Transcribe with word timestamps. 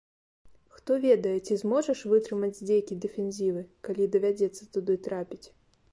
Хто 0.77 0.91
ведае, 1.03 1.33
ці 1.45 1.57
зможаш 1.63 2.01
вытрымаць 2.13 2.51
здзекі 2.61 2.99
дэфензівы, 3.07 3.61
калі 3.89 4.11
давядзецца 4.17 4.63
туды 4.79 5.01
трапіць? 5.11 5.45